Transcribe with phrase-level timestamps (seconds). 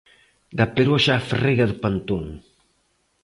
[0.57, 2.25] Da Peroxa a Ferreira de Pantón.